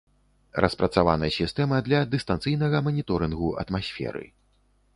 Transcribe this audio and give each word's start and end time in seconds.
Распрацавана 0.63 1.27
сістэма 1.35 1.77
для 1.89 1.99
дыстанцыйнага 2.13 2.77
маніторынгу 2.87 3.53
атмасферы. 3.65 4.25